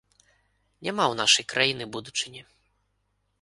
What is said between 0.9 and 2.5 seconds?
ў нашай краіны будучыні.